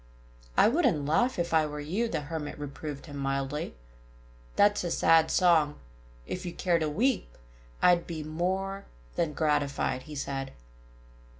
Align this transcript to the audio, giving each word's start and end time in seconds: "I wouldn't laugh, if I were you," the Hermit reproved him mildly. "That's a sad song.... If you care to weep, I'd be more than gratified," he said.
"I 0.57 0.67
wouldn't 0.67 1.05
laugh, 1.05 1.37
if 1.37 1.53
I 1.53 1.67
were 1.67 1.79
you," 1.79 2.07
the 2.07 2.21
Hermit 2.21 2.57
reproved 2.57 3.05
him 3.05 3.17
mildly. 3.17 3.75
"That's 4.55 4.83
a 4.83 4.89
sad 4.89 5.29
song.... 5.29 5.75
If 6.25 6.43
you 6.43 6.53
care 6.53 6.79
to 6.79 6.89
weep, 6.89 7.37
I'd 7.83 8.07
be 8.07 8.23
more 8.23 8.85
than 9.15 9.33
gratified," 9.33 10.01
he 10.09 10.15
said. 10.15 10.53